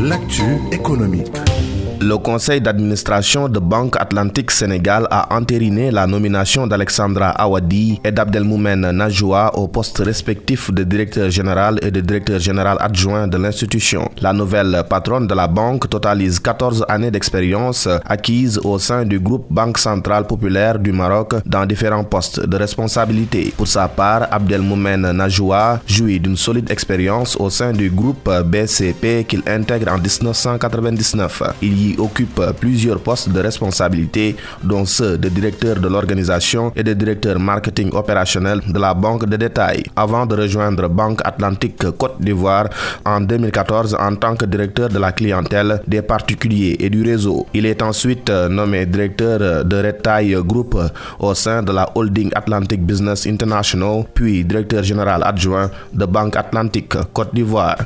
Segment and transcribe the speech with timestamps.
[0.00, 1.26] L'actu économique.
[2.00, 8.92] Le conseil d'administration de Banque Atlantique Sénégal a entériné la nomination d'Alexandra Awadi et d'Abdelmoumen
[8.92, 14.08] Najwa au poste respectif de directeur général et de directeur général adjoint de l'institution.
[14.20, 19.46] La nouvelle patronne de la banque totalise 14 années d'expérience acquises au sein du groupe
[19.50, 23.52] Banque Centrale Populaire du Maroc dans différents postes de responsabilité.
[23.56, 29.42] Pour sa part, Abdelmoumen Najwa jouit d'une solide expérience au sein du groupe BCP qu'il
[29.48, 31.42] intègre en 1999.
[31.60, 36.92] Il y occupe plusieurs postes de responsabilité, dont ceux de directeur de l'organisation et de
[36.94, 42.68] directeur marketing opérationnel de la banque de détail, avant de rejoindre Banque Atlantique Côte d'Ivoire
[43.04, 47.46] en 2014 en tant que directeur de la clientèle des particuliers et du réseau.
[47.54, 50.76] Il est ensuite nommé directeur de Retail Group
[51.20, 56.94] au sein de la holding Atlantic Business International, puis directeur général adjoint de Banque Atlantique
[57.12, 57.76] Côte d'Ivoire.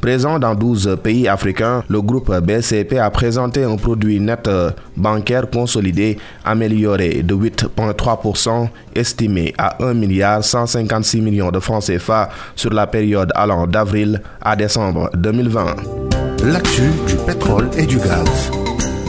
[0.00, 5.48] Présent dans 12 pays africains, le groupe BCP a présenté un produit net euh, bancaire
[5.50, 12.86] consolidé amélioré de 8,3%, estimé à 1 milliard 156 millions de francs CFA sur la
[12.86, 15.76] période allant d'avril à décembre 2020.
[16.44, 18.59] L'actu du pétrole et du gaz.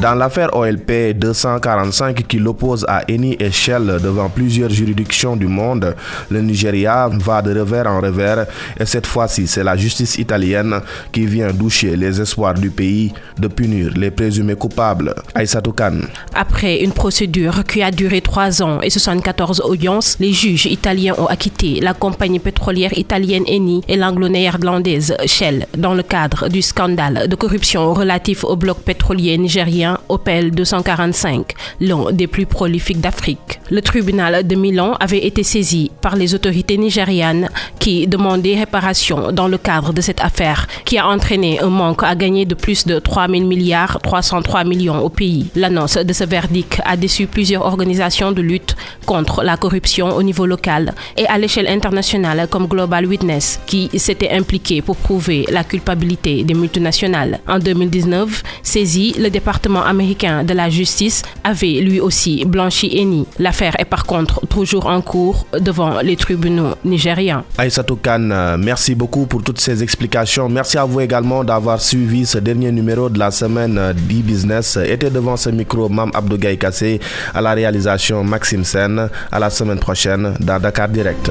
[0.00, 5.94] Dans l'affaire OLP 245 qui l'oppose à Eni et Shell devant plusieurs juridictions du monde,
[6.30, 8.46] le Nigeria va de revers en revers
[8.78, 10.80] et cette fois-ci c'est la justice italienne
[11.12, 15.14] qui vient doucher les espoirs du pays de punir les présumés coupables.
[15.34, 15.98] Aïssatou Khan.
[16.32, 21.26] Après une procédure qui a duré 3 ans et 74 audiences, les juges italiens ont
[21.26, 27.34] acquitté la compagnie pétrolière italienne Eni et l'anglo-néerlandaise Shell dans le cadre du scandale de
[27.36, 33.60] corruption relatif au bloc pétrolier nigérien Opel 245, l'un des plus prolifiques d'Afrique.
[33.70, 39.48] Le tribunal de Milan avait été saisi par les autorités nigérianes qui demandaient réparation dans
[39.48, 42.98] le cadre de cette affaire qui a entraîné un manque à gagner de plus de
[42.98, 45.46] 3 000 milliards 303 millions au pays.
[45.54, 48.76] L'annonce de ce verdict a déçu plusieurs organisations de lutte
[49.06, 54.30] contre la corruption au niveau local et à l'échelle internationale comme Global Witness qui s'était
[54.30, 57.40] impliqué pour prouver la culpabilité des multinationales.
[57.46, 63.26] En 2019, saisi, le département américain de la justice avait lui aussi blanchi Eni.
[63.38, 67.42] L'affaire est par contre toujours en cours devant les tribunaux nigériens.
[67.58, 70.48] Aïssatou Khan, euh, merci beaucoup pour toutes ces explications.
[70.48, 73.74] Merci à vous également d'avoir suivi ce dernier numéro de la semaine
[74.08, 74.78] d'e-business.
[74.86, 77.00] Était devant ce micro Mam Abdou Kassé
[77.34, 79.08] à la réalisation Maxime Sen.
[79.32, 81.30] À la semaine prochaine dans Dakar Direct.